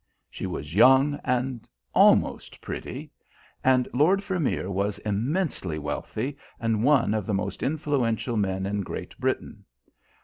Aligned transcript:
She 0.31 0.47
was 0.47 0.73
young 0.73 1.19
and 1.23 1.69
almost 1.93 2.59
pretty, 2.59 3.11
and 3.63 3.87
Lord 3.93 4.23
Vermeer 4.23 4.71
was 4.71 4.97
immensely 4.97 5.77
wealthy 5.77 6.37
and 6.59 6.83
one 6.83 7.13
of 7.13 7.27
the 7.27 7.35
most 7.35 7.61
influential 7.61 8.35
men 8.35 8.65
in 8.65 8.81
Great 8.81 9.15
Britain. 9.19 9.63